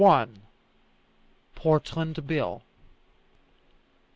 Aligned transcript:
PORTLAND 1.53 2.25
BILL. 2.25 2.63